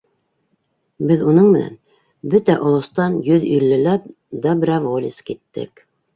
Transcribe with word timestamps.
Беҙ 1.11 1.19
уның 1.31 1.49
менән 1.55 1.75
бөтә 2.31 2.55
олостан 2.71 3.19
йөҙ 3.29 3.47
иллеләп 3.53 4.09
доброволец 4.49 5.23
киттек. 5.31 5.87